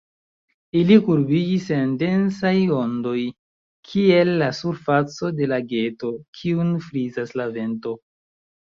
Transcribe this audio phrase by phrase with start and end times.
[0.79, 3.15] Ili kurbiĝis en densaj ondoj,
[3.91, 7.99] kiel la surfaco de lageto, kiun frizas la vento.